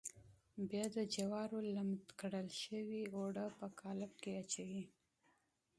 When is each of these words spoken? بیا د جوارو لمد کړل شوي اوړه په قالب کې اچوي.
بیا 0.69 0.85
د 0.95 0.97
جوارو 1.15 1.59
لمد 1.75 2.03
کړل 2.19 2.47
شوي 2.63 3.01
اوړه 3.15 3.45
په 3.57 3.67
قالب 3.81 4.11
کې 4.21 4.31
اچوي. 4.41 4.83